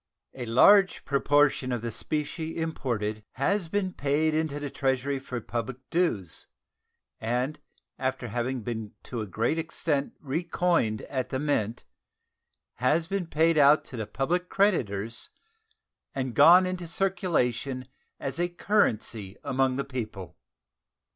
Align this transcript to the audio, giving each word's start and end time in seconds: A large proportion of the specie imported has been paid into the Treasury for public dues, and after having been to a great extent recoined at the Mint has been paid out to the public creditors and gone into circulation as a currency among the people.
A 0.33 0.47
large 0.47 1.05
proportion 1.05 1.71
of 1.71 1.83
the 1.83 1.91
specie 1.91 2.57
imported 2.57 3.23
has 3.33 3.67
been 3.69 3.93
paid 3.93 4.33
into 4.33 4.59
the 4.59 4.71
Treasury 4.71 5.19
for 5.19 5.39
public 5.39 5.77
dues, 5.91 6.47
and 7.19 7.59
after 7.99 8.27
having 8.29 8.63
been 8.63 8.95
to 9.03 9.21
a 9.21 9.27
great 9.27 9.59
extent 9.59 10.15
recoined 10.19 11.03
at 11.07 11.29
the 11.29 11.37
Mint 11.37 11.83
has 12.77 13.05
been 13.05 13.27
paid 13.27 13.59
out 13.59 13.85
to 13.85 13.95
the 13.95 14.07
public 14.07 14.49
creditors 14.49 15.29
and 16.15 16.33
gone 16.33 16.65
into 16.65 16.87
circulation 16.87 17.87
as 18.19 18.39
a 18.39 18.49
currency 18.49 19.37
among 19.43 19.75
the 19.75 19.85
people. 19.85 20.35